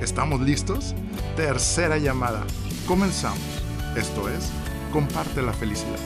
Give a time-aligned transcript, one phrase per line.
[0.00, 0.94] ¿Estamos listos?
[1.36, 2.44] Tercera llamada.
[2.86, 3.62] Comenzamos.
[3.96, 4.52] Esto es,
[4.92, 5.98] comparte la felicidad.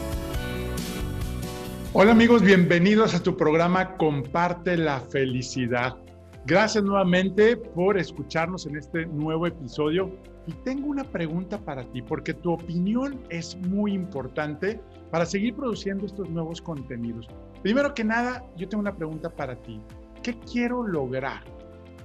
[1.95, 5.97] Hola amigos, bienvenidos a tu programa Comparte la felicidad.
[6.45, 10.15] Gracias nuevamente por escucharnos en este nuevo episodio
[10.47, 16.05] y tengo una pregunta para ti porque tu opinión es muy importante para seguir produciendo
[16.05, 17.27] estos nuevos contenidos.
[17.63, 19.81] Primero que nada, yo tengo una pregunta para ti.
[20.23, 21.58] ¿Qué quiero lograr?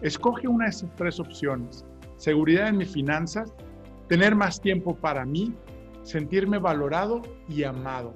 [0.04, 1.86] Escoge una de esas tres opciones.
[2.18, 3.54] Seguridad en mis finanzas,
[4.10, 5.56] tener más tiempo para mí,
[6.04, 8.14] sentirme valorado y amado.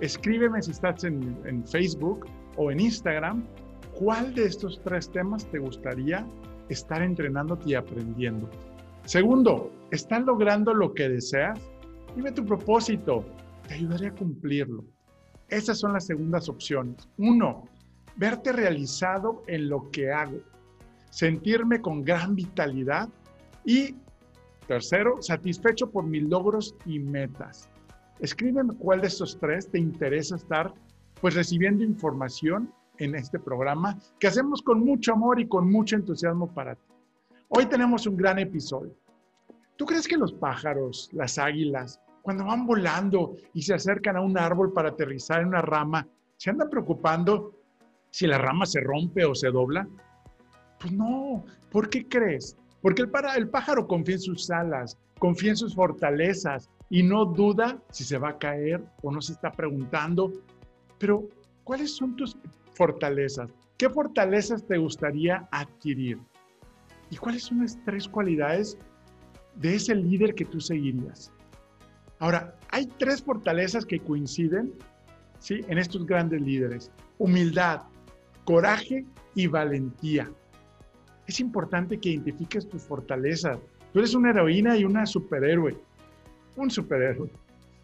[0.00, 2.26] Escríbeme si estás en, Facebook
[2.58, 3.46] o en Instagram,
[3.98, 6.26] ¿cuál de estos tres temas te gustaría
[6.68, 8.50] estar entrenándote y aprendiendo?
[9.06, 11.58] Segundo, ¿estás logrando lo que deseas?
[12.14, 13.24] Dime tu propósito,
[13.66, 14.84] te ayudaré a cumplirlo.
[15.48, 17.08] Esas son las segundas opciones.
[17.16, 17.64] Uno,
[18.16, 20.38] verte realizado en lo que hago,
[21.10, 23.08] sentirme con gran vitalidad
[23.64, 23.96] y
[24.66, 27.68] tercero, satisfecho por mis logros y metas.
[28.20, 30.72] Escríbeme cuál de estos tres te interesa estar
[31.20, 36.52] pues recibiendo información en este programa que hacemos con mucho amor y con mucho entusiasmo
[36.52, 36.86] para ti.
[37.48, 38.94] Hoy tenemos un gran episodio.
[39.76, 44.38] ¿Tú crees que los pájaros, las águilas, cuando van volando y se acercan a un
[44.38, 47.54] árbol para aterrizar en una rama, se andan preocupando
[48.10, 49.88] si la rama se rompe o se dobla?
[50.80, 52.56] Pues no, ¿por qué crees?
[52.80, 58.02] Porque el, pájaro confía en sus alas, confía en sus fortalezas y no duda si
[58.02, 60.32] se va a caer o no se está preguntando,
[60.98, 61.28] pero
[61.64, 62.36] ¿cuáles son tus
[62.72, 63.50] fortalezas?
[63.76, 66.18] ¿Qué fortalezas te gustaría adquirir?
[67.10, 68.78] ¿Y cuáles son las tres cualidades
[69.56, 71.30] de ese líder que tú seguirías?
[72.20, 74.72] Ahora, hay tres fortalezas que coinciden
[75.40, 75.60] ¿sí?
[75.68, 76.90] en estos grandes líderes.
[77.18, 77.82] Humildad,
[78.44, 79.04] coraje
[79.34, 80.30] y valentía.
[81.30, 83.56] Es importante que identifiques tus fortalezas.
[83.92, 85.76] Tú eres una heroína y una superhéroe.
[86.56, 87.30] Un superhéroe.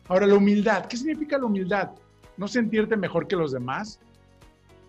[0.09, 0.87] Ahora, la humildad.
[0.87, 1.93] ¿Qué significa la humildad?
[2.37, 4.01] No sentirte mejor que los demás.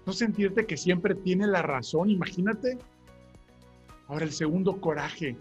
[0.08, 2.10] No sentirte que siempre tiene la razón.
[2.10, 2.80] Imagínate.
[4.08, 5.38] Ahora, el segundo, coraje.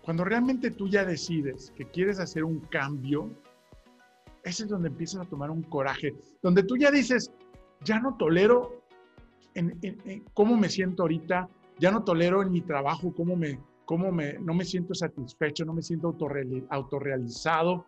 [0.00, 3.28] Cuando realmente tú ya decides que quieres hacer un cambio,
[4.44, 7.30] ese es donde empiezas a tomar un coraje, donde tú ya dices,
[7.84, 8.82] ya no tolero
[9.52, 9.78] en,
[10.32, 14.52] cómo me siento ahorita, ya no tolero en mi trabajo cómo me, cómo me, no
[14.52, 16.14] me siento satisfecho, no me siento
[16.68, 17.86] autorrealizado.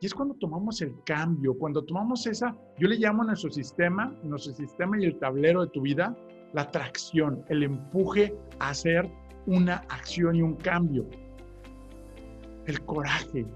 [0.00, 4.14] Y es cuando tomamos el cambio, cuando tomamos esa, yo le llamo a nuestro sistema,
[4.22, 6.16] nuestro sistema y el tablero de tu vida,
[6.54, 9.10] la atracción, el empuje a hacer
[9.46, 11.06] una acción y un cambio.
[12.66, 13.46] El coraje.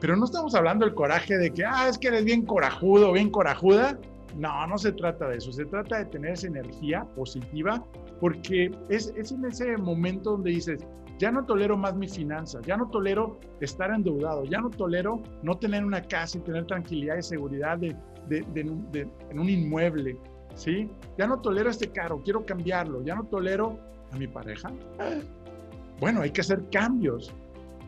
[0.00, 3.30] Pero no estamos hablando del coraje de que, ah, es que eres bien corajudo, bien
[3.30, 3.98] corajuda.
[4.36, 5.52] No, no se trata de eso.
[5.52, 7.84] Se trata de tener esa energía positiva
[8.20, 10.86] porque es, es en ese momento donde dices,
[11.18, 15.56] ya no tolero más mis finanzas, ya no tolero estar endeudado, ya no tolero no
[15.58, 17.94] tener una casa y tener tranquilidad y seguridad de,
[18.28, 20.16] de, de, en un inmueble,
[20.54, 20.90] ¿sí?
[21.18, 23.78] Ya no tolero este carro, quiero cambiarlo, ya no tolero
[24.12, 24.70] a mi pareja?
[26.00, 27.32] Bueno, hay que hacer cambios.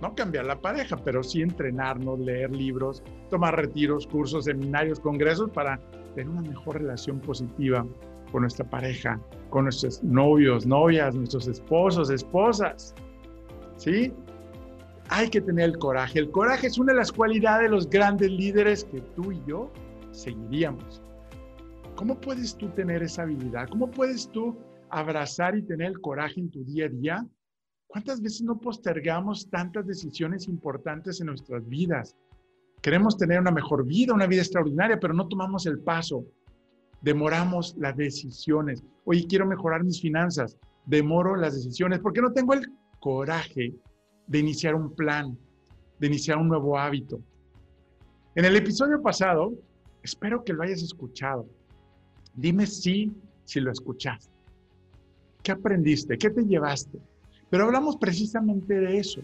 [0.01, 5.79] No cambiar la pareja, pero sí entrenarnos, leer libros, tomar retiros, cursos, seminarios, congresos para
[6.17, 7.87] tener una mejor relación positiva
[8.33, 9.21] con nuestra pareja,
[9.51, 12.95] con nuestros novios, novias, nuestros esposos, esposas.
[13.77, 14.13] ¿Sí?
[15.09, 16.19] Hay que tener el coraje.
[16.19, 19.71] El coraje es una de las cualidades de los grandes líderes que tú y yo
[20.11, 21.03] seguiríamos.
[21.95, 23.69] ¿Cómo puedes tú tener esa habilidad?
[23.69, 24.57] ¿Cómo puedes tú
[24.89, 27.27] abrazar y tener el coraje en tu día a día?
[27.87, 32.17] ¿Cuántas veces no postergamos tantas decisiones importantes en nuestras vidas?
[32.81, 36.25] Queremos tener una mejor vida, una vida extraordinaria, pero no tomamos el paso.
[37.03, 38.83] Demoramos las decisiones.
[39.05, 40.57] Oye, quiero mejorar mis finanzas.
[40.87, 42.67] Demoro las decisiones porque no tengo el
[43.01, 43.75] coraje
[44.27, 45.37] de iniciar un plan,
[45.99, 47.21] de iniciar un nuevo hábito.
[48.35, 49.53] En el episodio pasado,
[50.03, 51.47] espero que lo hayas escuchado.
[52.35, 53.13] Dime sí
[53.45, 54.33] si lo escuchaste.
[55.43, 56.17] ¿Qué aprendiste?
[56.17, 56.99] ¿Qué te llevaste?
[57.51, 59.21] Pero hablamos precisamente de eso,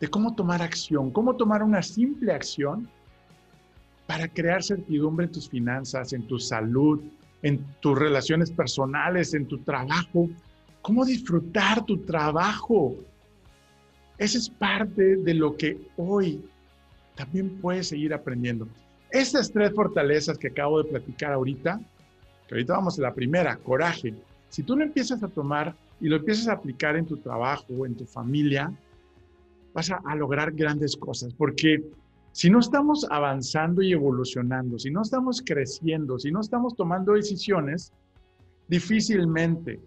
[0.00, 2.88] de cómo tomar acción, cómo tomar una simple acción
[4.06, 7.00] para crear certidumbre en tus finanzas, en tu salud,
[7.42, 10.28] en tus relaciones personales, en tu trabajo,
[10.80, 12.96] cómo disfrutar tu trabajo.
[14.18, 16.44] Esa es parte de lo que hoy
[17.14, 18.68] también puedes seguir aprendiendo.
[19.10, 21.80] Estas tres fortalezas que acabo de platicar ahorita,
[22.48, 24.14] que ahorita vamos a la primera, coraje.
[24.48, 27.86] Si tú lo empiezas a tomar y lo empiezas a aplicar en tu trabajo, o
[27.86, 28.72] en tu familia,
[29.74, 31.82] vas a, a lograr grandes cosas, porque
[32.32, 37.92] si no estamos avanzando y evolucionando, si no estamos creciendo, si no estamos tomando decisiones,
[38.68, 39.78] difícilmente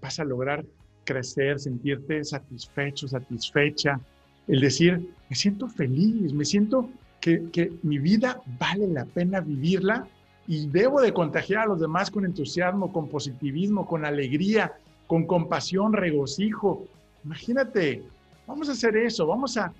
[0.00, 0.64] vas a lograr
[1.04, 3.98] crecer, sentirte satisfecho, satisfecha,
[4.46, 6.88] el decir, me siento feliz, me siento
[7.20, 10.06] que, que, mi vida vale la pena vivirla
[10.46, 14.74] y debo de contagiar a los demás con entusiasmo, con positivismo, con alegría,
[15.06, 16.84] con compasión, regocijo.
[17.24, 18.02] Imagínate,
[18.46, 19.72] vamos a hacer eso, vamos a...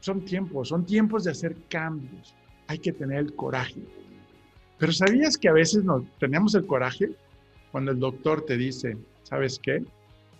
[0.00, 2.34] Son tiempos, son tiempos de hacer cambios.
[2.66, 3.82] Hay que tener el coraje.
[4.78, 7.10] Pero ¿sabías que a veces no tenemos el coraje
[7.72, 9.84] cuando el doctor te dice, ¿sabes qué?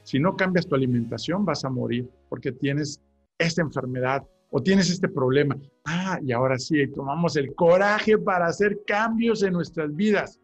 [0.02, 3.00] Si no cambias tu alimentación vas a morir porque tienes
[3.38, 5.56] esta enfermedad o tienes este problema.
[5.84, 10.38] Ah, y ahora sí, tomamos el coraje para hacer cambios en nuestras vidas.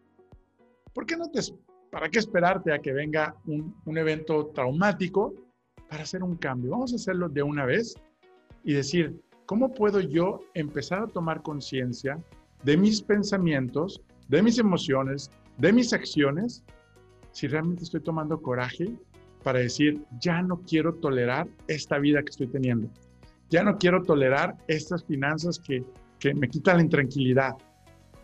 [0.93, 1.41] ¿Por qué no te,
[1.93, 5.35] para qué esperarte a que venga un, un evento traumático
[5.89, 6.73] para hacer un cambio?
[6.73, 7.95] Vamos a hacerlo de una vez
[8.65, 12.19] y decir, ¿cómo puedo yo empezar a tomar conciencia
[12.63, 16.63] de mis pensamientos, de mis emociones, de mis acciones,
[17.33, 18.95] si realmente estoy tomando coraje
[19.43, 22.89] para decir, ya no quiero tolerar esta vida que estoy teniendo.
[23.49, 25.85] Ya no quiero tolerar estas finanzas que,
[26.19, 27.57] que me quitan la intranquilidad.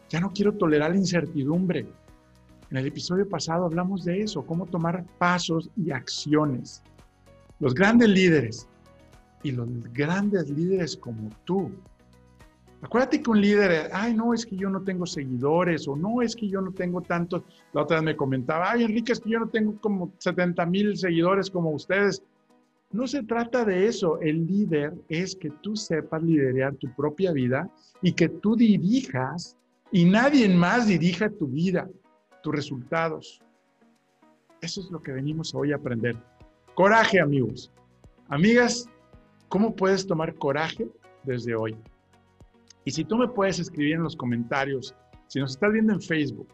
[0.08, 1.86] Ya no quiero tolerar la incertidumbre.
[2.70, 6.82] En el episodio pasado hablamos de eso, cómo tomar pasos y acciones.
[7.58, 8.68] Los grandes líderes
[9.46, 11.70] y los grandes líderes como tú.
[12.82, 16.34] Acuérdate que un líder, ay, no, es que yo no tengo seguidores o no, es
[16.34, 17.44] que yo no tengo tantos.
[17.72, 20.96] La otra vez me comentaba, ay, Enrique, es que yo no tengo como 70 mil
[20.96, 22.22] seguidores como ustedes.
[22.90, 24.20] No se trata de eso.
[24.20, 27.70] El líder es que tú sepas liderar tu propia vida
[28.02, 29.56] y que tú dirijas
[29.92, 31.88] y nadie más dirija tu vida,
[32.42, 33.40] tus resultados.
[34.60, 36.16] Eso es lo que venimos hoy a aprender.
[36.74, 37.70] Coraje, amigos.
[38.28, 38.88] Amigas,
[39.48, 40.88] ¿cómo puedes tomar coraje
[41.24, 41.76] desde hoy?
[42.84, 44.94] Y si tú me puedes escribir en los comentarios,
[45.26, 46.48] si nos estás viendo en Facebook,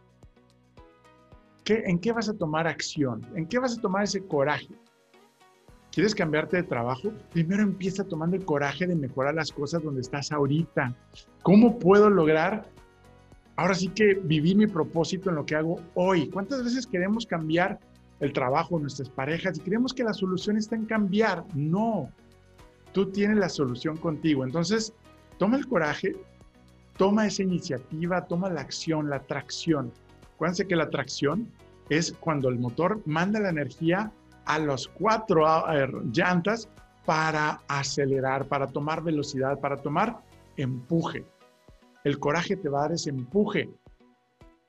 [1.65, 3.21] ¿qué, ¿en qué vas a tomar acción?
[3.35, 4.69] ¿En qué vas a tomar ese coraje?
[5.93, 7.13] ¿Quieres cambiarte de trabajo?
[7.33, 10.97] Primero empieza tomando el coraje de mejorar las cosas donde estás ahorita.
[11.43, 12.65] ¿Cómo puedo lograr
[13.57, 16.31] ahora sí que vivir mi propósito en lo que hago hoy?
[16.31, 17.79] ¿Cuántas veces queremos cambiar
[18.21, 21.45] el trabajo, nuestras parejas y creemos que la solución está en cambiar?
[21.55, 22.09] No,
[22.93, 24.45] tú tienes la solución contigo.
[24.45, 24.95] Entonces,
[25.39, 26.17] toma el coraje,
[26.97, 29.93] toma esa iniciativa, toma la acción, la tracción.
[30.35, 31.49] Acuérdense que la tracción
[31.89, 34.13] es cuando el motor manda la energía
[34.45, 35.47] a los cuatro
[36.13, 36.69] llantas
[37.05, 40.21] para acelerar, para tomar velocidad, para tomar
[40.57, 41.25] empuje.
[42.05, 43.71] El coraje te va a dar ese empuje.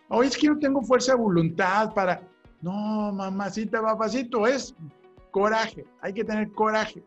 [0.09, 2.21] Hoy es que no tengo fuerza de voluntad para...
[2.61, 4.75] No, mamacita, papacito, es
[5.31, 5.85] coraje.
[6.01, 7.03] Hay que tener coraje.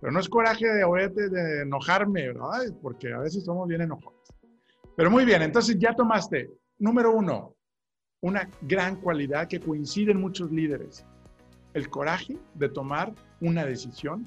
[0.00, 2.62] Pero no es coraje de, de enojarme, ¿verdad?
[2.82, 4.14] Porque a veces somos bien enojados.
[4.96, 7.54] Pero muy bien, entonces ya tomaste, número uno,
[8.20, 11.04] una gran cualidad que coincide en muchos líderes
[11.74, 14.26] el coraje de tomar una decisión,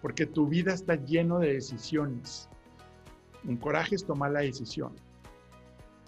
[0.00, 2.48] porque tu vida está lleno de decisiones.
[3.44, 4.94] Un coraje es tomar la decisión.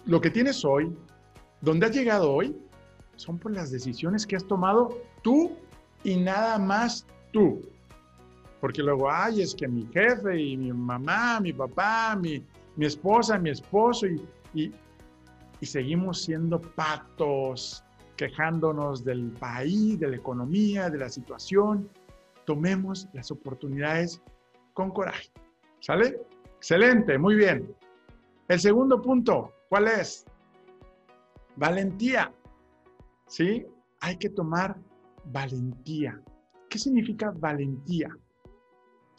[0.05, 0.97] Lo que tienes hoy,
[1.61, 2.57] donde has llegado hoy,
[3.17, 5.51] son por las decisiones que has tomado tú
[6.03, 7.61] y nada más tú.
[8.61, 12.45] Porque luego, ay, es que mi jefe y mi mamá, mi papá, mi,
[12.77, 14.71] mi esposa, mi esposo, y, y,
[15.59, 17.83] y seguimos siendo patos,
[18.15, 21.89] quejándonos del país, de la economía, de la situación.
[22.45, 24.21] Tomemos las oportunidades
[24.73, 25.31] con coraje.
[25.79, 26.21] ¿Sale?
[26.57, 27.75] Excelente, muy bien.
[28.47, 30.25] El segundo punto, ¿cuál es?
[31.55, 32.31] Valentía.
[33.27, 33.65] ¿Sí?
[34.01, 34.77] Hay que tomar
[35.25, 36.21] valentía.
[36.69, 38.15] ¿Qué significa valentía?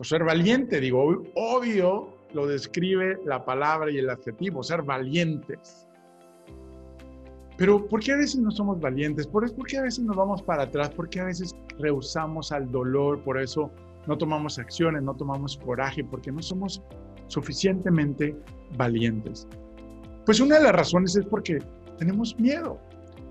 [0.03, 5.87] Pues ser valiente, digo, obvio lo describe la palabra y el adjetivo, ser valientes.
[7.57, 9.29] Pero ¿por qué a veces no somos valientes?
[9.29, 10.91] ¿Por, qué a veces nos vamos para atrás?
[10.91, 13.23] ¿Por qué a veces rehusamos al dolor?
[13.23, 13.71] Por eso
[14.09, 16.83] no tomamos acciones, no tomamos coraje, porque no somos
[17.29, 18.37] suficientemente
[18.77, 19.47] valientes.
[20.27, 21.61] Pues una de las razones es porque
[21.99, 22.77] tenemos miedo.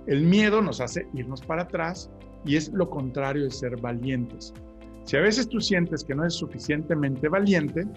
[0.08, 2.10] El miedo nos hace irnos para atrás
[2.46, 4.54] y es lo contrario de ser valientes.
[5.04, 7.88] Si a veces tú sientes que no eres suficientemente valiente,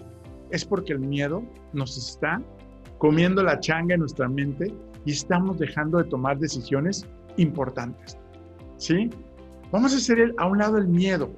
[0.51, 1.43] es porque el miedo
[1.73, 2.41] nos está
[2.97, 4.73] comiendo la changa en nuestra mente
[5.05, 7.05] y estamos dejando de tomar decisiones
[7.37, 8.17] importantes.
[8.77, 9.09] ¿Sí?
[9.71, 11.29] Vamos a hacer a un lado el miedo.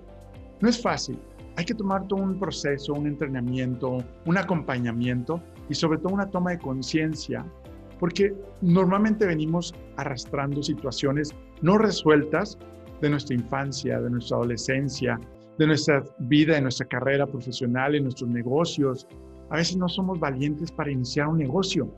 [0.62, 1.20] No es fácil.
[1.56, 6.52] hay que tomar todo un proceso, un entrenamiento, un acompañamiento y sobre todo una toma
[6.52, 7.44] de conciencia,
[8.00, 11.34] porque normalmente venimos arrastrando situaciones
[11.64, 12.60] no resueltas
[13.02, 15.20] de nuestra infancia, de nuestra adolescencia,
[15.58, 19.08] de nuestra vida, de nuestra carrera profesional, en nuestros negocios.
[19.50, 21.92] A veces no somos valientes para iniciar un negocio.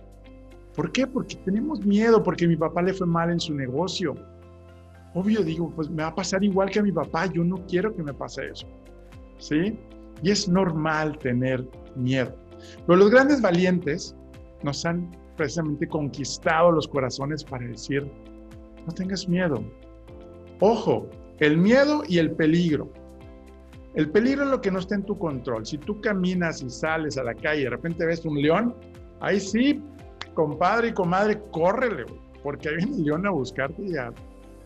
[0.76, 1.08] ¿Por qué?
[1.08, 4.16] Porque tenemos miedo, porque mi papá le fue mal en su negocio.
[5.14, 7.94] Obvio digo, pues me va a pasar igual que a mi papá, yo no quiero
[7.96, 8.68] que me pase eso.
[9.40, 9.78] ¿sí?
[10.22, 12.36] Y es normal tener miedo.
[12.86, 14.16] Pero los grandes valientes
[14.64, 18.06] nos han precisamente conquistado los corazones para decir,
[18.86, 19.64] no tengas miedo.
[20.60, 21.08] Ojo,
[21.40, 22.92] el miedo y el peligro.
[23.96, 25.66] El peligro es lo que no está en tu control.
[25.66, 28.76] Si tú caminas y sales a la calle y de repente ves un león,
[29.20, 29.82] ahí sí,
[30.34, 32.06] compadre y comadre, córrele,
[32.44, 34.12] porque ahí viene león a buscarte y a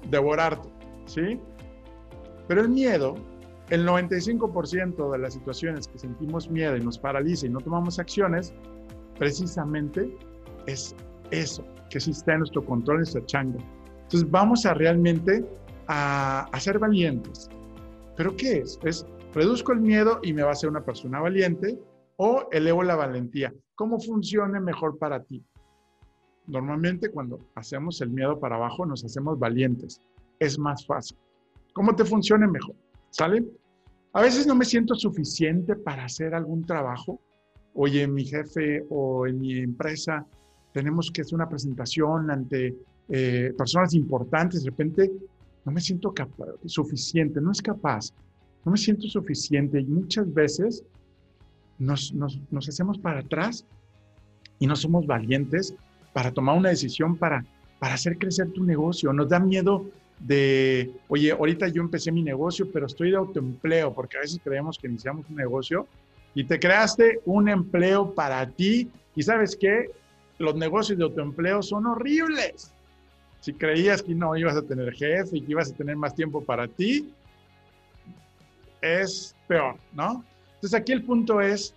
[0.10, 0.68] devorarte,
[1.06, 1.40] ¿sí?
[2.48, 3.16] Pero el miedo
[3.70, 8.54] el 95% de las situaciones que sentimos miedo y nos paraliza y no tomamos acciones,
[9.18, 10.16] precisamente
[10.68, 10.96] es
[11.32, 13.60] eso, que sí está en nuestro control, en nuestra changa.
[14.04, 15.46] Entonces vamos a realmente
[15.88, 17.50] a, a ser valientes.
[18.16, 18.80] ¿Pero qué es?
[18.84, 21.80] Es reduzco el miedo y me va a ser una persona valiente
[22.18, 23.54] o elevo la valentía.
[23.76, 25.44] ¿Cómo funcione mejor para ti?
[26.48, 30.00] Normalmente cuando hacemos el miedo para abajo nos hacemos valientes.
[30.40, 31.18] Es más fácil.
[31.74, 32.76] ¿Cómo te funcione mejor?
[33.10, 33.44] ¿Sale?
[34.14, 37.20] A veces no me siento suficiente para hacer algún trabajo.
[37.74, 40.26] Oye, mi jefe o en mi empresa
[40.72, 42.76] tenemos que hacer una presentación ante
[43.10, 44.64] eh, personas importantes.
[44.64, 45.12] De repente
[45.66, 46.14] no me siento
[46.66, 48.12] suficiente, no es capaz,
[48.66, 49.80] no me siento suficiente.
[49.80, 50.84] Y muchas veces
[51.80, 52.14] nos,
[52.68, 53.66] hacemos para atrás
[54.60, 55.76] y no somos valientes
[56.14, 57.46] para tomar una decisión para,
[57.80, 59.12] para hacer crecer tu negocio.
[59.14, 59.86] Nos da miedo
[60.20, 64.78] de, oye, ahorita yo empecé mi negocio, pero estoy de autoempleo, porque a veces creemos
[64.78, 65.88] que iniciamos un negocio
[66.36, 69.92] y te creaste un empleo para ti y sabes qué,
[70.40, 72.74] los negocios de autoempleo son horribles.
[73.44, 76.42] Si creías que no ibas a tener jefe y que ibas a tener más tiempo
[76.42, 77.12] para ti,
[78.82, 80.24] es peor, ¿no?
[80.56, 81.74] Entonces aquí el punto es,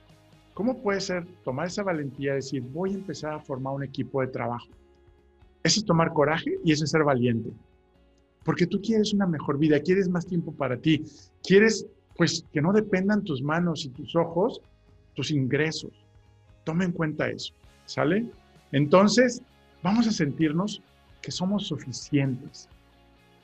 [0.55, 4.21] ¿cómo puede ser tomar esa valentía y decir, voy a empezar a formar un equipo
[4.21, 4.69] de trabajo?
[5.65, 7.51] Eso es tomar coraje y eso es ser valiente
[8.47, 11.03] porque tú quieres una mejor vida, quieres más tiempo para ti,
[11.43, 14.63] quieres pues que no dependan tus manos y tus ojos,
[15.15, 15.91] tus ingresos.
[16.63, 17.53] Toma en cuenta eso,
[17.87, 18.25] ¿sale?
[18.71, 19.43] Entonces,
[19.83, 20.81] vamos a sentirnos
[21.27, 22.69] que somos suficientes.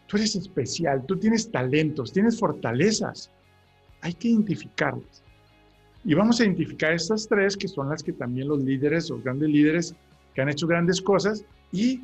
[0.06, 3.28] Tú eres especial, tú tienes talentos, tienes fortalezas.
[4.02, 5.22] Hay que identificarlas.
[6.04, 9.48] Y vamos a identificar estas tres que son las que también los líderes, los grandes
[9.48, 9.94] líderes
[10.34, 12.00] que han hecho grandes cosas y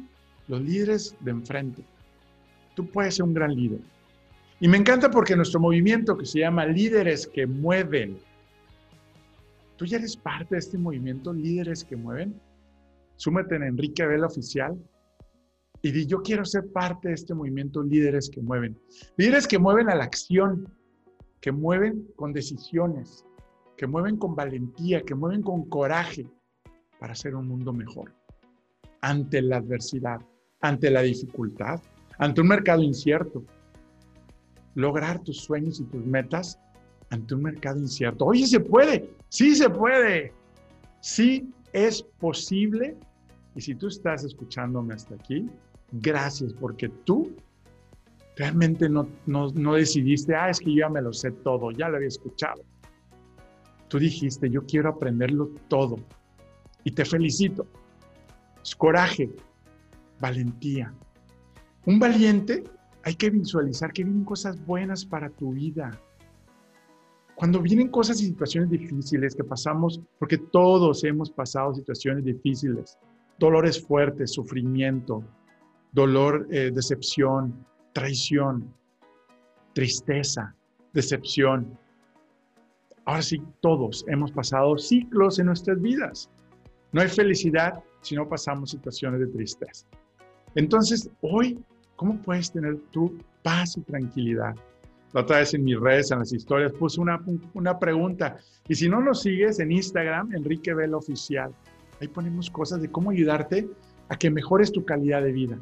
[0.48, 1.84] los líderes de enfrente
[2.78, 3.80] tú puedes ser un gran líder.
[4.60, 8.16] Y me encanta porque nuestro movimiento que se llama Líderes que Mueven,
[9.76, 12.40] tú ya eres parte de este movimiento, Líderes que Mueven.
[13.16, 14.78] Súmete en Enrique Vela Oficial
[15.82, 18.78] y di, yo quiero ser parte de este movimiento, Líderes que Mueven.
[19.16, 20.72] Líderes que mueven a la acción,
[21.40, 23.24] que mueven con decisiones,
[23.76, 26.26] que mueven con valentía, que mueven con coraje
[26.98, 28.12] para hacer un mundo mejor.
[29.00, 30.20] Ante la adversidad,
[30.60, 31.80] ante la dificultad,
[32.18, 33.44] ante un mercado incierto.
[34.74, 36.58] Lograr tus sueños y tus metas
[37.10, 38.26] ante un mercado incierto.
[38.26, 40.32] Oye, se puede, sí se puede,
[41.00, 42.96] sí es posible.
[43.54, 45.48] Y si tú estás escuchándome hasta aquí,
[45.92, 47.34] gracias porque tú
[48.36, 51.88] realmente no, no, no decidiste, ah, es que yo ya me lo sé todo, ya
[51.88, 52.62] lo había escuchado.
[53.88, 55.96] Tú dijiste, yo quiero aprenderlo todo.
[56.84, 57.66] Y te felicito.
[58.62, 59.30] Es coraje,
[60.20, 60.92] valentía,
[61.86, 62.64] un valiente,
[63.02, 65.98] hay que visualizar que vienen cosas buenas para tu vida.
[67.34, 72.98] Cuando vienen cosas y situaciones difíciles que pasamos, porque todos hemos pasado situaciones difíciles,
[73.38, 75.24] dolores fuertes, sufrimiento,
[75.92, 78.72] dolor, eh, decepción, traición,
[79.74, 80.54] tristeza,
[80.92, 81.78] decepción.
[83.04, 86.30] Ahora sí, todos hemos pasado ciclos en nuestras vidas.
[86.92, 89.86] No hay felicidad si no pasamos situaciones de tristeza.
[90.54, 91.62] Entonces, hoy
[91.98, 94.54] ¿Cómo puedes tener tu paz y tranquilidad?
[95.12, 97.20] La otra vez en mis redes, en las historias, puse una,
[97.54, 98.36] una pregunta.
[98.68, 101.50] Y si no nos sigues en Instagram, Enrique Vela Oficial,
[102.00, 103.68] ahí ponemos cosas de cómo ayudarte
[104.10, 105.58] a que mejores tu calidad de vida.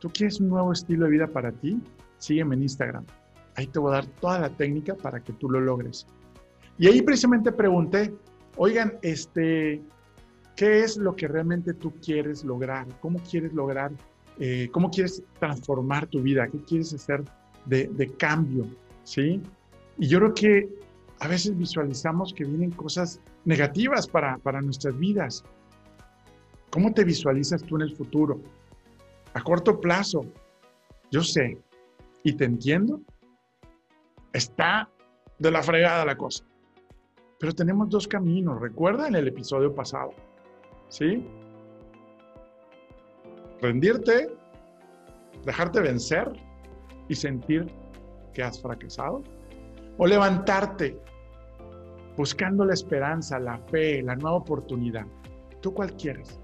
[0.00, 1.80] ¿Tú quieres un nuevo estilo de vida para ti?
[2.18, 3.04] Sígueme en Instagram.
[3.54, 6.06] Ahí te voy a dar toda la técnica para que tú lo logres.
[6.78, 8.12] Y ahí precisamente pregunté,
[8.56, 9.82] oigan, este,
[10.56, 12.86] ¿qué es lo que realmente tú quieres lograr?
[13.00, 13.92] ¿Cómo quieres lograr
[14.42, 17.22] eh, cómo quieres transformar tu vida, qué quieres hacer
[17.66, 18.66] de, cambio,
[19.04, 19.42] ¿sí?
[19.98, 20.68] Y yo creo que
[21.18, 25.44] a veces visualizamos que vienen cosas negativas para, para nuestras vidas.
[26.70, 28.40] ¿Cómo te visualizas tú en el futuro?
[29.34, 30.24] A corto plazo,
[31.10, 31.58] yo sé
[32.22, 33.00] y te entiendo,
[34.32, 34.88] está
[35.38, 36.44] de la fregada la cosa.
[37.38, 40.10] Pero tenemos dos caminos, recuerda en el episodio pasado.
[40.88, 41.26] ¿Sí?
[43.62, 44.28] Rendirte,
[45.44, 46.30] dejarte vencer
[47.08, 47.66] y sentir
[48.34, 49.22] que has fracasado.
[49.96, 50.98] O levantarte
[52.16, 55.06] buscando la esperanza, la fe, la nueva oportunidad.
[55.62, 56.38] ¿Tú cuál quieres?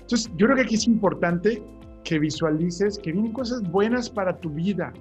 [0.00, 1.62] Entonces, yo creo que aquí es importante
[2.04, 4.92] que visualices que vienen cosas buenas para tu vida.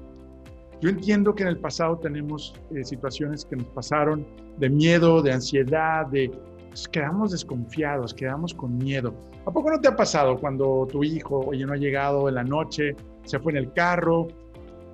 [0.82, 4.26] Yo entiendo que en el pasado tenemos eh, situaciones que nos pasaron
[4.58, 6.32] de miedo, de ansiedad, de
[6.70, 9.14] pues, quedamos desconfiados, quedamos con miedo.
[9.46, 12.44] ¿A poco no te ha pasado cuando tu hijo, oye, no ha llegado en la
[12.44, 14.28] noche, se fue en el carro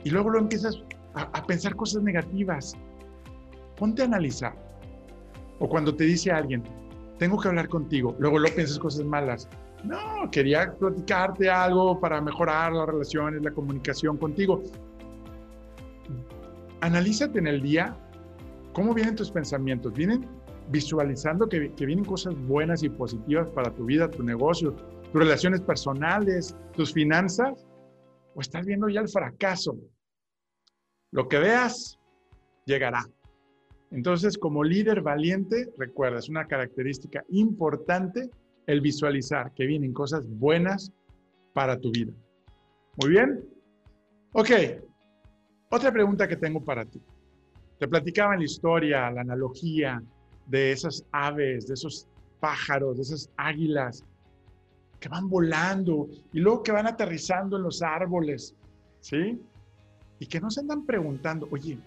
[0.03, 0.83] y luego lo empiezas
[1.13, 2.75] a, a pensar cosas negativas?
[3.77, 4.55] Ponte a analizar.
[5.59, 6.63] O cuando te dice alguien,
[7.17, 9.47] tengo que hablar contigo, luego lo piensas cosas malas.
[9.87, 14.61] No, quería platicarte algo para mejorar las relaciones, la comunicación contigo.
[16.81, 17.97] Analízate en el día
[18.73, 19.93] cómo vienen tus pensamientos.
[19.93, 20.27] ¿Vienen
[20.69, 25.61] visualizando que, que, vienen cosas buenas y positivas para tu vida, tu negocio, tus relaciones
[25.61, 27.65] personales, tus finanzas?
[28.35, 29.77] ¿O estás viendo ya el fracaso?
[31.11, 31.97] Lo que veas
[32.65, 33.05] llegará.
[33.91, 38.29] Entonces, como líder valiente, recuerda, es una característica importante
[38.67, 40.91] el visualizar que vienen cosas buenas
[41.53, 42.11] para tu vida.
[43.01, 43.43] Muy bien.
[44.33, 44.51] Ok.
[45.69, 47.01] Otra pregunta que tengo para ti.
[47.79, 50.03] Te platicaba en la historia, la analogía
[50.45, 52.07] de esas aves, de esos
[52.39, 54.03] pájaros, de esas águilas
[54.99, 58.55] que van volando y luego que van aterrizando en los árboles,
[58.99, 59.39] ¿sí?
[60.19, 61.77] Y que no se andan preguntando, oye,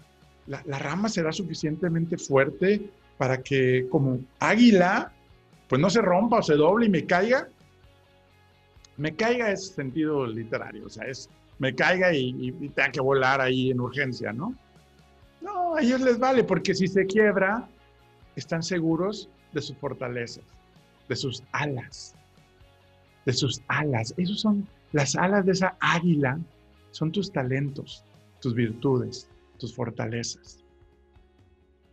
[0.46, 5.12] ¿la, la rama será suficientemente fuerte para que como águila
[5.70, 7.48] pues no se rompa o se doble y me caiga.
[8.96, 11.30] Me caiga es sentido literario, o sea, es
[11.60, 14.54] me caiga y, tenga que volar ahí en urgencia, ¿no?
[15.40, 17.68] No, a ellos les vale, porque si se quiebra,
[18.34, 20.44] están seguros de sus fortalezas,
[21.08, 22.14] de sus alas,
[23.24, 24.12] de sus alas.
[24.16, 26.38] Esos son las alas de esa águila,
[26.90, 28.04] son tus talentos,
[28.40, 29.28] tus virtudes,
[29.58, 30.64] tus fortalezas.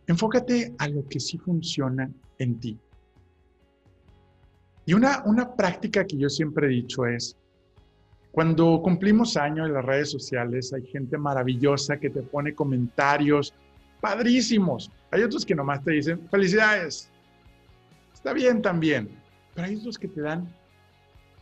[0.08, 2.78] Enfócate a lo que sí funciona en ti.
[4.88, 7.36] Y una, una práctica que yo siempre he dicho es,
[8.32, 13.52] cuando cumplimos años en las redes sociales, hay gente maravillosa que te pone comentarios
[14.00, 14.90] padrísimos.
[15.10, 17.10] Hay otros que nomás te dicen, felicidades.
[18.14, 19.10] Está bien también.
[19.54, 20.48] Pero hay otros que te dan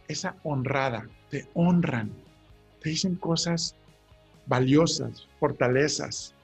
[0.09, 2.11] esa honrada, te honran,
[2.83, 3.77] te dicen cosas
[4.47, 6.35] valiosas, fortalezas.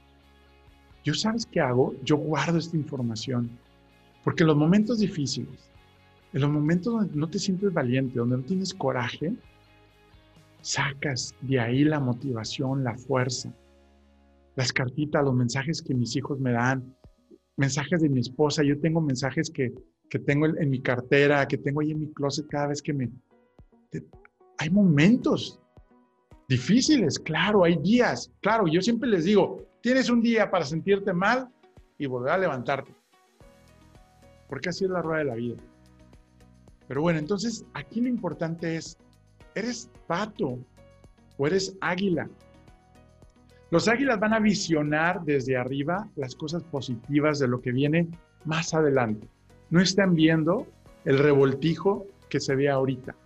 [1.02, 1.96] Yo sabes qué hago?
[2.04, 3.50] Yo guardo esta información.
[4.22, 5.71] Porque en los momentos difíciles,
[6.32, 9.34] en los momentos donde no te sientes valiente, donde no tienes coraje,
[10.62, 13.52] sacas de ahí la motivación, la fuerza.
[14.56, 16.96] Las cartitas, los mensajes que mis hijos me dan,
[17.56, 18.62] mensajes de mi esposa.
[18.62, 19.72] Yo tengo mensajes que,
[20.08, 23.10] que tengo en, mi cartera, que tengo ahí en mi closet cada vez que me...
[24.58, 25.60] hay momentos
[26.48, 28.30] difíciles, claro, hay días.
[28.40, 31.48] Claro, yo siempre les digo, tienes un día para sentirte mal
[31.98, 32.94] y volver a levantarte.
[34.48, 35.56] Porque así es la rueda de la vida.
[36.92, 38.98] Pero bueno, entonces aquí lo importante es,
[39.54, 40.58] ¿eres pato
[41.38, 42.28] o eres águila?
[43.70, 48.10] Los águilas van a visionar desde arriba las cosas positivas de lo que viene
[48.44, 49.26] más adelante.
[49.70, 50.66] No están viendo
[51.06, 53.16] el revoltijo que se ve ahorita.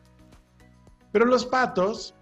[1.11, 2.14] Pero los patos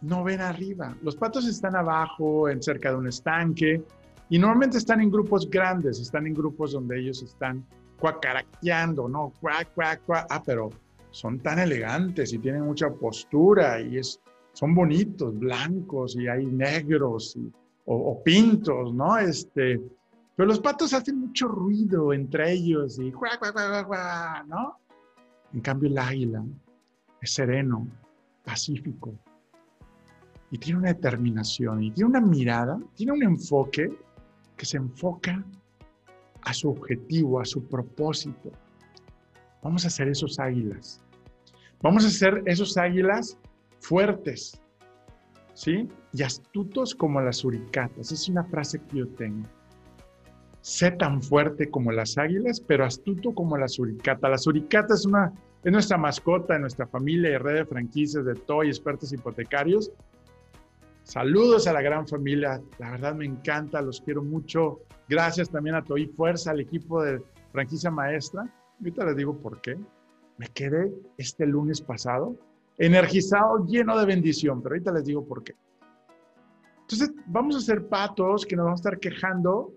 [0.00, 0.96] no ven arriba.
[1.02, 3.82] Los patos están abajo, en cerca de un estanque,
[4.30, 7.66] y normalmente están en grupos grandes, están en grupos donde ellos están
[7.98, 9.34] cuacaraqueando, ¿no?
[9.42, 10.26] Cuac, cuac, cuac.
[10.30, 10.70] Ah, pero
[11.16, 14.20] son tan elegantes y tienen mucha postura y es,
[14.52, 17.38] son bonitos, blancos y hay negros
[17.86, 19.16] o, pintos, ¿no?
[19.16, 19.80] Este,
[20.34, 24.78] pero los patos hacen mucho ruido entre ellos y guá, guá, guá, guá, ¿no?
[25.54, 26.44] En cambio el águila
[27.22, 27.88] es sereno,
[28.44, 29.14] pacífico
[30.50, 33.90] y tiene una determinación y tiene una mirada, tiene un enfoque
[34.54, 35.42] que se enfoca
[36.42, 38.52] a su objetivo, a su propósito.
[39.62, 41.02] Vamos a ser esos águilas
[41.86, 43.38] Vamos a ser esos águilas
[43.78, 44.60] fuertes,
[45.54, 45.88] ¿sí?
[46.12, 48.10] Y astutos como las suricatas.
[48.10, 49.46] Es una frase que yo tengo.
[50.62, 54.28] Sé tan fuerte como las águilas, pero astuto como la suricata.
[54.28, 58.34] La suricata es, una, es nuestra mascota, de nuestra familia y red de franquicias de
[58.34, 59.92] toy, expertos hipotecarios.
[61.04, 62.60] Saludos a la gran familia.
[62.80, 64.80] La verdad me encanta, los quiero mucho.
[65.08, 67.22] Gracias también a Toy Fuerza, al equipo de
[67.52, 68.52] franquicia maestra.
[68.80, 69.78] Ahorita les digo por qué.
[70.38, 72.36] Me quedé este lunes pasado
[72.78, 75.54] energizado, lleno de bendición, pero ahorita les digo por qué.
[76.82, 79.72] Entonces, vamos a ser patos que nos vamos a estar quejando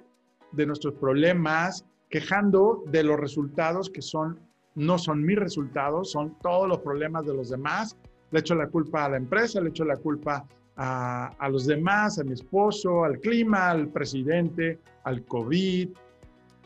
[0.51, 4.39] de nuestros problemas, quejando de los resultados que son
[4.75, 7.97] no son mis resultados, son todos los problemas de los demás.
[8.31, 10.45] Le echo la culpa a la empresa, le echo la culpa
[10.77, 15.89] a, los demás, a mi esposo, al clima, al presidente, al COVID.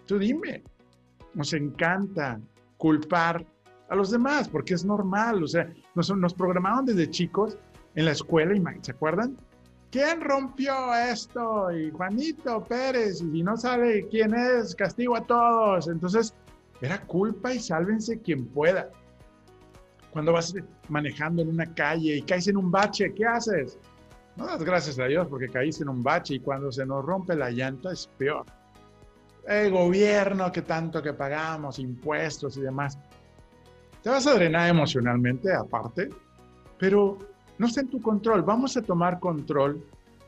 [0.06, 0.62] Tú dime,
[1.34, 2.40] nos encanta
[2.78, 3.44] culpar
[3.90, 7.58] a los demás porque es normal, o sea, nos, nos programaron desde chicos
[7.96, 9.38] en la escuela, ¿se acuerdan?
[9.92, 11.72] ¿Quién rompió esto?
[11.72, 15.88] Y Juanito Pérez, y si no sabe quién es, castigo a todos.
[15.88, 16.34] Entonces,
[16.82, 18.90] era culpa y sálvense quien pueda.
[20.12, 20.56] Cuando vas
[20.90, 23.78] manejando en una calle y caes en un bache, ¿qué haces?
[24.36, 27.36] No das gracias a Dios porque caíste en un bache y cuando se nos rompe
[27.36, 28.46] la llanta es peor.
[29.48, 32.98] El gobierno que tanto que pagamos, impuestos y demás.
[34.04, 36.10] Te vas a drenar emocionalmente aparte,
[36.78, 37.18] pero
[37.58, 38.42] no está en tu control.
[38.42, 39.82] Vamos a tomar control,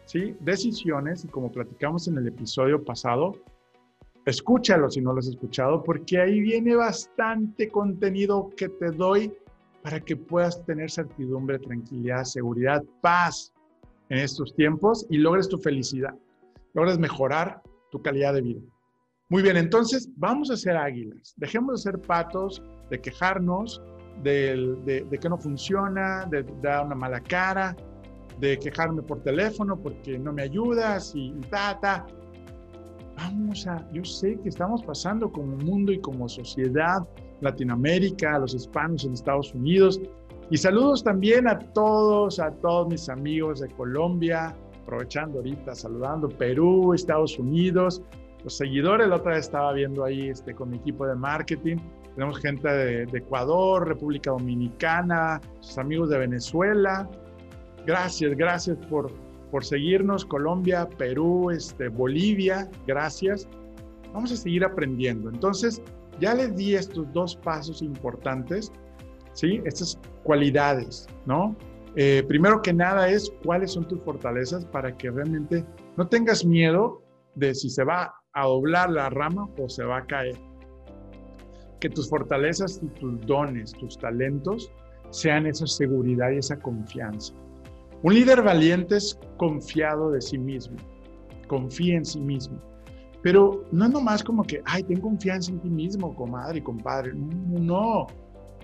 [0.06, 0.34] ¿sí?
[0.40, 3.34] Decisiones y como platicamos en el episodio pasado,
[4.26, 9.34] escúchalo si no lo has escuchado porque ahí viene bastante contenido que te doy
[9.84, 13.52] para que puedas tener certidumbre, tranquilidad, seguridad, paz
[14.08, 16.16] en estos tiempos y logres tu felicidad,
[16.74, 17.62] logres mejorar
[17.92, 18.62] tu calidad de vida.
[19.30, 21.34] Muy bien, entonces vamos a ser águilas.
[21.38, 22.62] Dejemos de ser patos,
[22.92, 23.82] de quejarnos,
[24.22, 27.76] de, que no funciona, de, dar una mala cara,
[28.40, 32.06] de quejarme por teléfono porque no me ayudas y, y ta, ta.
[33.18, 37.00] Vamos a, yo sé que estamos pasando como mundo y como sociedad,
[37.42, 40.00] Latinoamérica, los hispanos en Estados Unidos,
[40.52, 46.94] y saludos también a todos, a todos mis amigos de Colombia, aprovechando ahorita, saludando Perú,
[46.94, 48.04] Estados Unidos,
[48.46, 51.76] los seguidores, la otra vez estaba viendo ahí este, con mi equipo de marketing,
[52.16, 57.10] tenemos gente de, Ecuador, República Dominicana, sus amigos de Venezuela.
[57.86, 59.12] Gracias, gracias por,
[59.52, 63.50] por seguirnos, Colombia, Perú, este, Bolivia, gracias.
[64.14, 65.30] Vamos a seguir aprendiendo.
[65.30, 65.82] Entonces,
[66.22, 68.72] ya les di estos dos pasos importantes
[69.36, 69.62] ¿sí?
[69.66, 71.56] Estas cualidades, ¿no?
[71.96, 75.64] Eh, primero que nada es cuáles son tus fortalezas para que realmente
[75.96, 77.04] no tengas miedo
[77.36, 80.38] de si se va a doblar la rama o se va a caer.
[81.80, 84.72] Que tus fortalezas y tus dones, tus talentos,
[85.10, 87.34] sean esa seguridad y esa confianza.
[88.04, 90.76] Un líder valiente es confiado de sí mismo,
[91.48, 92.60] confía en sí mismo.
[93.24, 97.14] Pero no es nomás como que, ay, ten confianza en ti mismo, comadre y compadre.
[97.16, 98.06] No,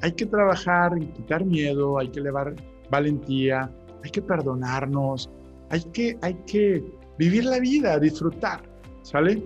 [0.02, 2.54] hay que trabajar en quitar miedo, hay que elevar
[2.92, 3.72] valentía,
[4.04, 5.30] hay que perdonarnos,
[5.70, 6.84] hay que, hay que
[7.18, 8.62] vivir la vida, disfrutar,
[9.02, 9.42] ¿sale?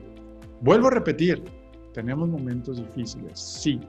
[0.62, 1.44] Vuelvo a repetir,
[1.94, 3.80] tenemos momentos difíciles, sí,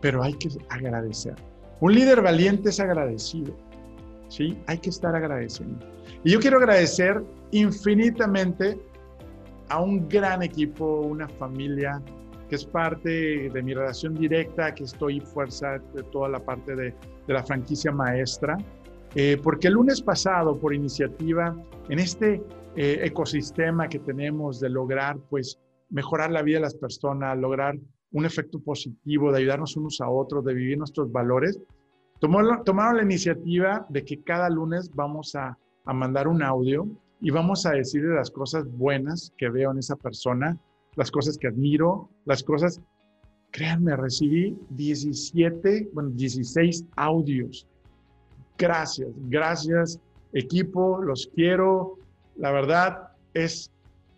[0.00, 1.34] pero hay que agradecer.
[1.80, 3.54] Un líder valiente es agradecido,
[4.28, 4.56] ¿sí?
[4.66, 5.84] Hay que estar agradeciendo.
[6.24, 8.78] Y yo quiero agradecer infinitamente
[9.68, 12.00] a un gran equipo, una familia,
[12.48, 16.94] que es parte de mi relación directa, que estoy fuerza de toda la parte de,
[17.26, 18.58] de la franquicia maestra,
[19.14, 21.54] eh, porque el lunes pasado, por iniciativa,
[21.88, 22.42] en este
[22.76, 25.58] eh, ecosistema que tenemos de lograr, pues,
[25.90, 27.76] mejorar la vida de las personas, lograr
[28.12, 31.60] un efecto positivo, de ayudarnos unos a otros, de vivir nuestros valores,
[32.20, 36.86] tomó, tomaron la iniciativa de que cada lunes vamos a, a mandar un audio
[37.20, 40.58] y vamos a decirle las cosas buenas que veo en esa persona,
[40.96, 42.80] las cosas que admiro, las cosas,
[43.50, 47.66] créanme, recibí 17, bueno, 16 audios.
[48.56, 50.00] Gracias, gracias
[50.34, 51.98] equipo, los quiero.
[52.36, 53.70] La verdad es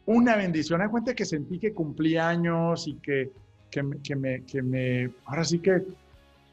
[0.06, 0.80] una bendición.
[0.80, 3.30] Hay cuenta que sentí que cumplí años y que,
[3.70, 5.82] que, que, me, que me, ahora sí que,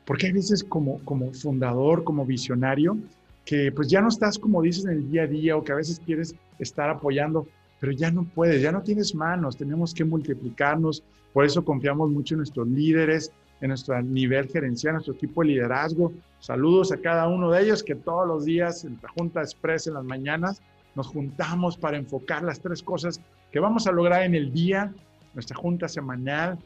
[0.05, 2.97] porque hay veces como, como fundador, como visionario,
[3.45, 5.75] que pues ya no estás como dices en el día a día o que a
[5.75, 7.47] veces quieres estar apoyando,
[7.79, 12.35] pero ya no puedes, ya no tienes manos, tenemos que multiplicarnos, por eso confiamos mucho
[12.35, 16.11] en nuestros líderes, en nuestro nivel gerencial, en nuestro equipo de liderazgo.
[16.39, 19.95] Saludos a cada uno de ellos que todos los días en la Junta Express en
[19.95, 20.61] las mañanas
[20.95, 23.19] nos juntamos para enfocar las tres cosas
[23.51, 24.93] que vamos a lograr en el día,
[25.33, 26.57] nuestra junta semanal.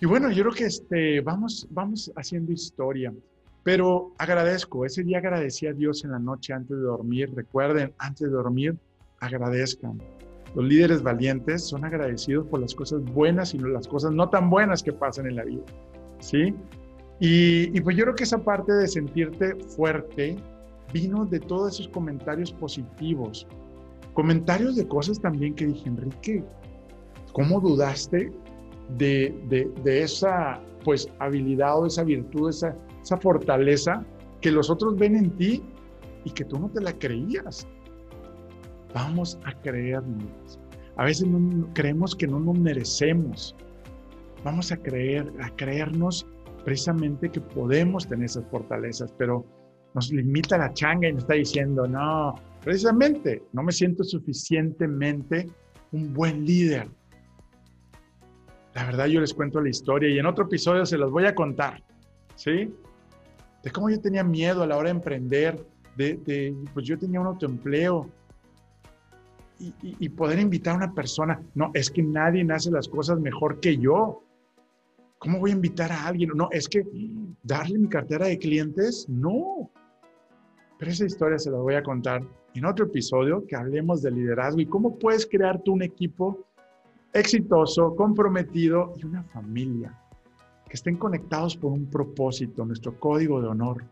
[0.00, 3.12] Y bueno, yo creo que este, vamos, vamos haciendo historia,
[3.62, 8.28] pero agradezco, ese día agradecí a Dios en la noche antes de dormir, recuerden, antes
[8.28, 8.76] de dormir,
[9.20, 10.00] agradezcan.
[10.54, 14.82] Los líderes valientes son agradecidos por las cosas buenas y las cosas no tan buenas
[14.82, 15.64] que pasan en la vida.
[16.20, 16.54] ¿Sí?
[17.20, 20.36] Y, y pues yo creo que esa parte de sentirte fuerte,
[20.94, 23.46] vino de todos esos comentarios positivos.
[24.14, 26.44] Comentarios de cosas también que dije, Enrique,
[27.32, 28.32] ¿cómo dudaste
[28.96, 34.04] de, esa pues habilidad o esa virtud, esa, esa fortaleza
[34.40, 35.62] que los otros ven en ti
[36.24, 37.66] y que tú no te la creías?
[38.94, 40.60] Vamos a creernos.
[40.96, 41.26] A veces
[41.72, 43.56] creemos que no nos merecemos.
[44.44, 46.24] Vamos a creer, a creernos
[46.64, 49.44] precisamente que podemos tener esas fortalezas, pero
[49.94, 55.48] nos limita la changa y nos está diciendo, no, precisamente no me siento suficientemente
[55.92, 56.88] un buen líder.
[58.74, 61.34] La verdad yo les cuento la historia y en otro episodio se los voy a
[61.34, 61.82] contar,
[62.34, 62.74] ¿sí?
[63.62, 65.64] De cómo yo tenía miedo a la hora de emprender,
[65.96, 68.10] de, pues yo tenía un autoempleo,
[69.80, 71.40] y, poder invitar a una persona.
[71.54, 74.22] No, es que nadie hace las cosas mejor que yo.
[75.18, 76.30] ¿Cómo voy a invitar a alguien?
[76.34, 76.84] No, es que
[77.42, 79.70] darle mi cartera de clientes, no.
[80.78, 82.22] Pero esa historia se la voy a contar
[82.54, 86.44] en otro episodio que hablemos de liderazgo y cómo puedes crear tú un equipo
[87.12, 89.98] exitoso, comprometido y una familia
[90.66, 93.84] que estén conectados por un propósito, nuestro código de honor.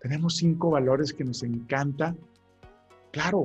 [0.00, 2.14] Tenemos cinco valores que nos encanta.
[3.12, 3.44] Claro,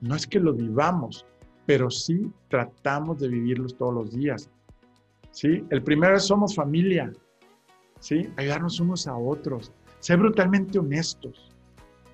[0.00, 1.26] no es que lo vivamos,
[1.66, 4.50] pero sí tratamos de vivirlos todos los días.
[5.30, 5.64] ¿Sí?
[5.70, 7.12] El primero es somos familia.
[8.00, 8.28] ¿Sí?
[8.36, 9.72] Ayudarnos unos a otros.
[10.00, 11.51] Ser brutalmente honestos.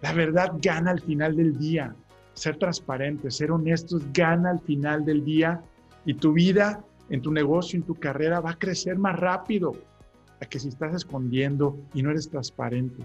[0.03, 1.95] La verdad gana al final del día.
[2.35, 5.61] Ser transparentes, ser honestos gana al final del día
[6.05, 9.73] y tu vida en tu negocio, en tu carrera va a crecer más rápido
[10.41, 13.05] a que si estás escondiendo y no eres transparente.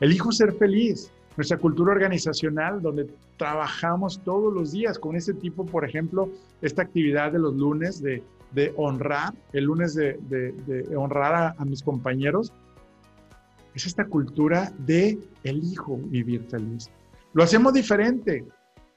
[0.00, 5.84] Elijo ser feliz nuestra cultura organizacional, donde trabajamos todos los días con ese tipo, por
[5.84, 6.28] ejemplo,
[6.62, 8.22] esta actividad de los lunes de,
[8.76, 12.52] honrar, el lunes de, honrar a, mis compañeros,
[13.78, 16.90] es esta cultura de elijo vivir feliz.
[17.32, 18.44] Lo hacemos diferente,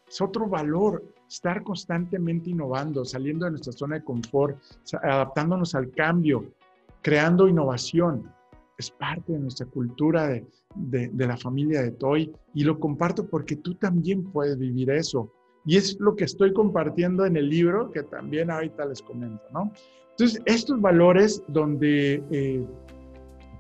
[0.08, 4.58] es otro valor, estar constantemente innovando, saliendo de nuestra zona de confort,
[5.04, 6.52] adaptándonos al cambio,
[7.04, 8.28] creando innovación
[8.80, 10.44] es parte de nuestra cultura de,
[10.76, 15.32] de, la familia de Toy y lo comparto porque tú también puedes vivir eso.
[15.64, 19.72] Y es lo que estoy compartiendo en el libro que también ahorita les comento, ¿no?
[20.10, 22.66] Entonces, estos valores donde eh,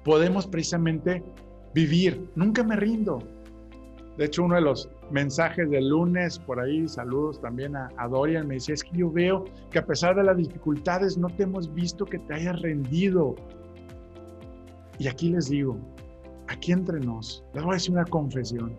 [0.04, 1.24] podemos precisamente
[1.74, 3.20] vivir, nunca me rindo.
[4.18, 8.48] De hecho, uno de los mensajes del lunes, por ahí, saludos también a, a, Dorian,
[8.48, 11.74] me decía, es que yo veo que a pesar de las dificultades no te hemos
[11.74, 13.36] visto que te hayas rendido,
[15.00, 15.78] y aquí les digo,
[16.48, 18.76] aquí entre nos, les voy a decir una confesión.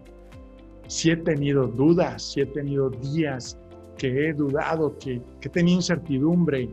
[0.87, 3.59] Si he tenido dudas, si he tenido días
[3.97, 6.69] que he dudado, que, que he tenido incertidumbre,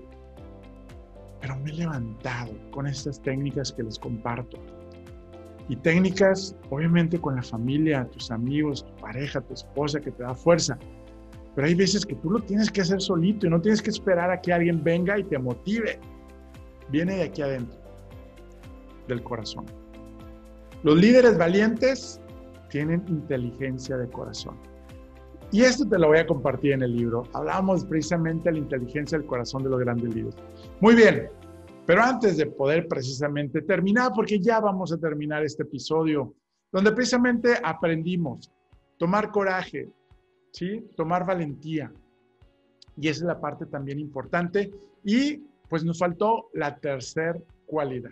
[1.42, 4.58] pero me he levantado con estas técnicas que les comparto.
[5.70, 10.34] Y técnicas, obviamente, con la familia, tus amigos, tu pareja, tu esposa, que te da
[10.34, 10.78] fuerza.
[11.56, 14.32] Pero hay veces que tú lo tienes que hacer solito y no tienes que esperar
[14.32, 16.00] a que alguien venga y te motive.
[16.90, 17.78] Viene de aquí adentro
[19.08, 19.66] del corazón.
[20.84, 22.20] Los líderes valientes
[22.70, 24.56] tienen inteligencia de corazón.
[25.52, 27.24] Y esto te lo voy a compartir en el libro.
[27.34, 30.36] Hablamos precisamente de la inteligencia del corazón de los grandes líderes.
[30.82, 31.30] Muy bien,
[31.86, 36.34] pero antes de poder precisamente terminar, porque ya vamos a terminar este episodio,
[36.72, 38.50] donde precisamente aprendimos
[38.98, 39.90] tomar coraje,
[40.54, 40.86] ¿sí?
[40.96, 41.92] tomar valentía.
[42.96, 44.72] Y esa es la parte también importante.
[45.04, 48.12] Y pues nos faltó la tercera cualidad.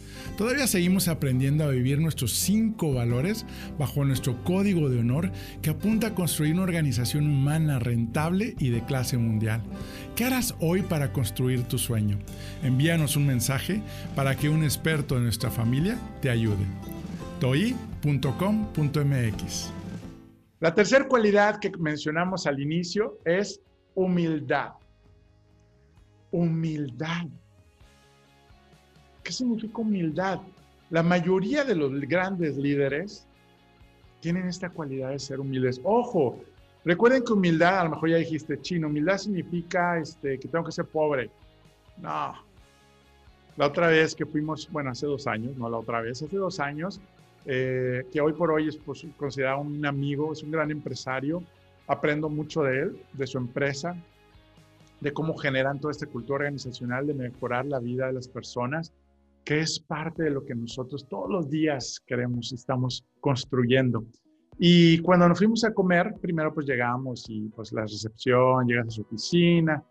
[0.37, 3.45] Todavía seguimos aprendiendo a vivir nuestros cinco valores
[3.77, 5.31] bajo nuestro código de honor
[5.61, 9.61] que apunta a construir una organización humana rentable y de clase mundial.
[10.15, 12.19] ¿Qué harás hoy para construir tu sueño?
[12.63, 13.81] Envíanos un mensaje
[14.15, 16.65] para que un experto de nuestra familia te ayude.
[17.39, 18.11] toi.com.mx
[20.59, 23.61] La tercera cualidad que mencionamos al inicio es
[23.95, 24.73] humildad.
[26.31, 27.27] Humildad.
[29.23, 30.39] ¿Qué significa humildad?
[30.89, 33.25] La mayoría de los grandes líderes
[34.19, 35.81] tienen esta cualidad de ser humildes.
[35.83, 36.39] Ojo,
[36.85, 40.71] recuerden que humildad, a lo mejor ya dijiste chino, humildad significa este, que tengo que
[40.71, 41.29] ser pobre.
[41.97, 42.33] No.
[43.57, 46.59] la otra vez que fuimos, bueno, hace dos años, no la otra vez, hace dos
[46.59, 46.99] años,
[47.45, 51.43] eh, que hoy por hoy es pues, considerado un amigo, es un gran empresario,
[51.87, 53.95] aprendo mucho de él, de su empresa,
[54.99, 58.91] de cómo generan toda esta cultura organizacional de mejorar la vida de las personas,
[59.43, 64.05] que es parte de lo que nosotros todos los días queremos y estamos construyendo.
[64.59, 68.91] Y cuando nos fuimos a comer, primero pues llegamos y pues la recepción, llegas a
[68.91, 69.83] su oficina,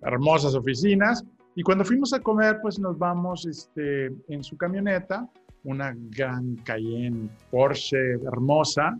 [0.00, 1.24] hermosas oficinas,
[1.54, 5.28] y cuando fuimos a comer pues nos vamos este, en su camioneta,
[5.64, 8.98] una gran Cayenne Porsche hermosa,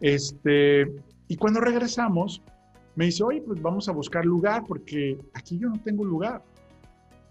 [0.00, 0.86] este,
[1.28, 2.42] y cuando regresamos
[2.94, 6.42] me dice, oye, pues vamos a buscar lugar porque aquí yo no tengo lugar.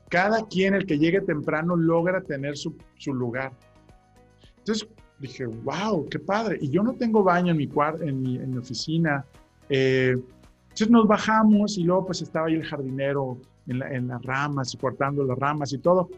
[0.10, 2.76] Cada quien, el que llegue temprano, logra tener su,
[3.08, 3.52] lugar.
[4.60, 4.88] Entonces
[5.20, 6.58] dije, wow, qué padre.
[6.62, 9.26] Y yo no tengo baño en mi, cuarto, en mi, oficina.
[9.70, 10.16] Eh,
[10.64, 15.38] entonces nos bajamos y luego pues estaba ahí el jardinero en, las ramas cortando las
[15.38, 16.10] ramas y todo.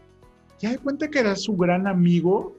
[0.58, 2.54] Ya de cuenta que era su gran amigo,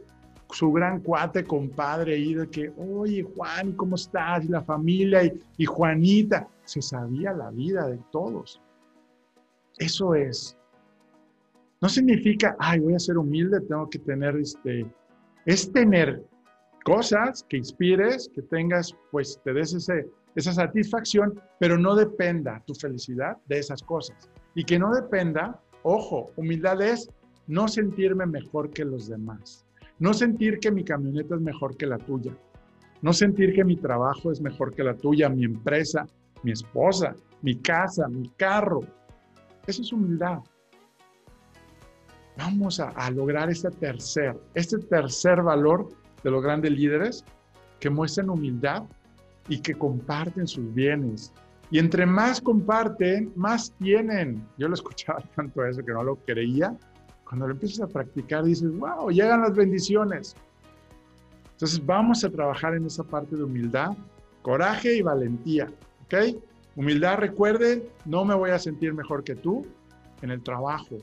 [0.50, 4.46] su gran cuate, compadre ahí de que, oye Juan, ¿cómo estás?
[4.46, 8.62] Y la familia y, y Juanita se sabía la vida de todos.
[9.78, 10.59] Eso es.
[11.82, 14.86] No significa, ay, voy a ser humilde, tengo que tener este,
[15.46, 16.24] es tener
[16.84, 19.74] cosas que inspires, que tengas, pues te des
[20.36, 24.30] esa satisfacción, pero no dependa tu felicidad de esas cosas.
[24.56, 27.10] Y que no dependa, ojo, humildad es
[27.48, 29.66] no sentirme mejor que los demás,
[30.00, 32.36] no sentir que mi camioneta es mejor que la tuya,
[33.02, 36.06] no sentir que mi trabajo es mejor que la tuya, mi empresa,
[36.44, 38.82] mi esposa, mi casa, mi carro.
[39.66, 40.40] Eso es humildad.
[42.40, 45.90] Vamos a, lograr este tercer, este tercer valor
[46.24, 47.26] de los grandes líderes
[47.82, 48.84] que muestran humildad
[49.50, 51.34] y que comparten sus bienes.
[51.70, 54.42] Y entre más comparten, más tienen.
[54.58, 56.78] Yo lo escuchaba tanto eso que no lo creía.
[57.28, 60.34] Cuando lo empiezas a practicar, dices, wow, llegan las bendiciones.
[61.52, 63.92] Entonces vamos a trabajar en esa parte de humildad,
[64.44, 65.70] coraje y valentía.
[66.06, 66.40] ¿Ok?
[66.78, 69.68] Humildad, recuerden, no me voy a sentir mejor que tú
[70.22, 70.98] en el trabajo,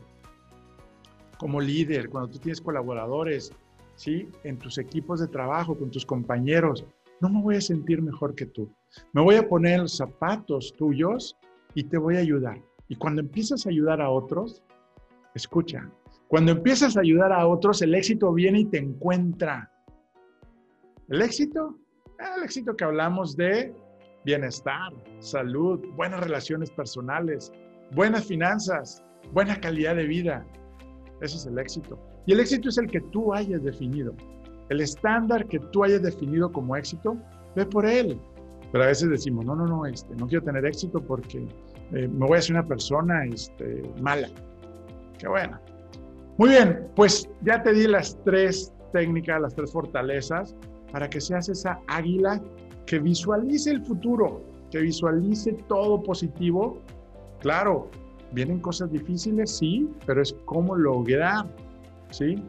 [1.39, 3.53] como líder, cuando tú tienes colaboradores,
[3.95, 4.29] ¿sí?
[4.45, 6.85] En tus equipos de trabajo, con tus compañeros,
[7.21, 8.71] no me voy a sentir mejor que tú.
[9.13, 11.37] Me voy a poner los zapatos tuyos
[11.75, 12.61] y te voy a ayudar.
[12.89, 14.63] Y cuando empiezas a ayudar a otros,
[15.35, 15.91] escucha,
[16.29, 19.71] cuando empiezas a ayudar a otros, el éxito viene y te encuentra.
[21.09, 21.79] ¿El éxito?
[22.19, 23.75] El éxito que hablamos de
[24.25, 27.53] bienestar, salud, buenas relaciones personales,
[27.93, 30.45] buenas finanzas, buena calidad de vida.
[31.21, 31.99] Ese es el éxito.
[32.27, 34.15] Y el éxito es el que tú hayas definido.
[34.69, 37.17] El estándar que tú hayas definido como éxito,
[37.55, 38.19] ve por él.
[38.73, 41.47] Pero a veces decimos, no, no, no, este, no quiero tener éxito porque
[41.93, 44.29] eh, me voy a ser una persona este, mala.
[45.19, 45.61] Qué buena.
[46.37, 50.55] Muy bien, pues ya te di las tres técnicas, las tres fortalezas
[50.93, 52.43] para que seas esa águila
[52.87, 56.79] que visualice el futuro, que visualice todo positivo.
[57.41, 57.91] Claro,
[58.33, 61.47] vienen cosas difíciles, sí, pero es cómo lograr,
[62.11, 62.43] ¿sí?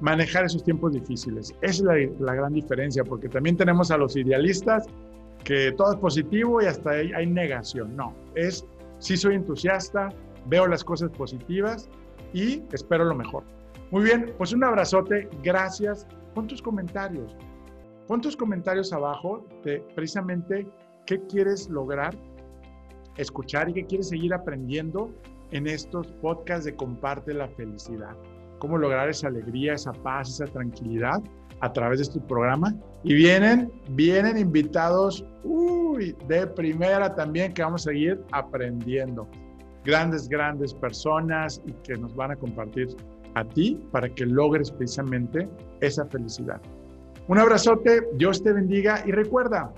[0.00, 1.54] Manejar esos tiempos difíciles.
[1.60, 4.86] Esa es la, gran diferencia, porque también tenemos a los idealistas
[5.44, 7.96] que todo es positivo y hasta ahí hay negación.
[7.96, 8.66] No, es
[8.98, 10.10] sí soy entusiasta,
[10.46, 11.88] veo las cosas positivas
[12.32, 13.44] y espero lo mejor.
[13.90, 16.06] Muy bien, pues un abrazote, gracias.
[16.34, 17.34] Pon tus comentarios.
[18.06, 20.66] Pon tus comentarios abajo de precisamente
[21.06, 22.16] qué quieres lograr
[23.20, 25.10] escuchar y qué quieres seguir aprendiendo
[25.52, 28.16] en estos podcasts de Comparte la Felicidad.
[28.58, 31.22] Cómo lograr esa alegría, esa paz, esa tranquilidad
[31.60, 32.74] a través de este programa.
[33.04, 39.28] Y vienen, vienen invitados uy, de primera también que vamos a seguir aprendiendo.
[39.84, 42.88] Grandes, grandes personas que nos van a compartir
[43.34, 45.48] a ti para que logres precisamente
[45.80, 46.60] esa felicidad.
[47.28, 49.72] Un abrazote, Dios te bendiga y recuerda,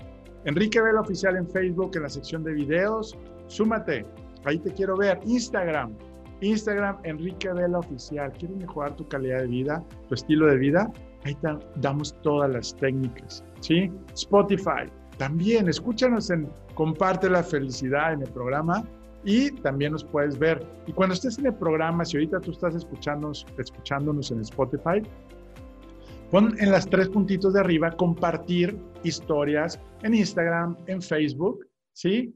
[0.45, 3.17] Enrique Vela Oficial en Facebook en la sección de videos,
[3.53, 4.05] súmate,
[4.45, 5.95] ahí te quiero ver, Instagram,
[6.41, 10.91] Instagram Enrique Vela Oficial, ¿quieres mejorar tu calidad de vida, tu estilo de vida?
[11.23, 13.91] Ahí te damos todas las técnicas, ¿sí?
[14.13, 18.83] Spotify, también escúchanos en Comparte la Felicidad en el programa
[19.23, 20.65] y también nos puedes ver.
[20.87, 25.01] Y cuando estés en el programa, si ahorita tú estás escuchándonos, escuchándonos en Spotify,
[26.31, 32.35] Pon en las tres puntitos de arriba compartir historias en Instagram, en Facebook, ¿sí?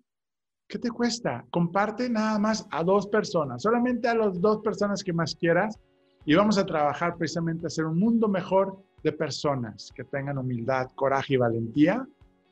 [0.68, 1.45] ¿Qué te cuesta?
[1.49, 5.80] Comparte nada más a dos personas, solamente a las dos personas que más quieras
[6.26, 10.88] y vamos a trabajar precisamente a hacer un mundo mejor de personas que tengan humildad,
[10.95, 12.05] coraje y valentía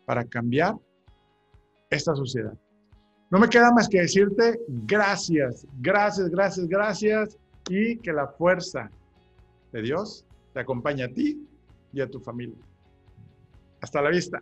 [0.05, 0.75] para cambiar
[1.89, 2.53] esta sociedad.
[3.31, 7.37] No me queda más que decirte gracias, gracias, gracias, gracias
[7.69, 8.89] y que la fuerza
[9.73, 11.45] de Dios te acompañe a ti
[11.91, 12.55] y a tu familia.
[13.81, 14.41] Hasta la vista.